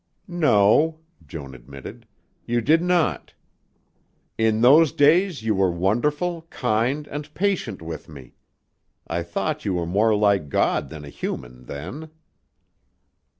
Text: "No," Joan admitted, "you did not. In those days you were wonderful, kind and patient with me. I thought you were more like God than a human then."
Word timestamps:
"No," 0.27 0.97
Joan 1.27 1.53
admitted, 1.53 2.07
"you 2.47 2.59
did 2.59 2.81
not. 2.81 3.35
In 4.35 4.61
those 4.61 4.91
days 4.91 5.43
you 5.43 5.53
were 5.53 5.69
wonderful, 5.69 6.47
kind 6.49 7.05
and 7.09 7.31
patient 7.35 7.83
with 7.83 8.09
me. 8.09 8.33
I 9.05 9.21
thought 9.21 9.63
you 9.63 9.75
were 9.75 9.85
more 9.85 10.15
like 10.15 10.49
God 10.49 10.89
than 10.89 11.05
a 11.05 11.09
human 11.09 11.65
then." 11.65 12.09